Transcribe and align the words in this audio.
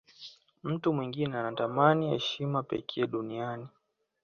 mtu 0.63 0.93
mwingine 0.93 1.37
anatamani 1.37 2.09
heshima 2.09 2.63
pekee 2.63 3.07
duniani 3.07 3.67